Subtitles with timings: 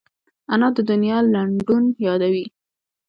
[0.53, 2.45] انا د دنیا لنډون یادوي